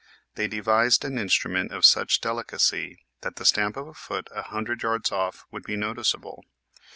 [0.33, 4.81] They devised an instrument of such delicacy that the stamp of a foot a hundred
[4.81, 6.43] yards off would be noticeable.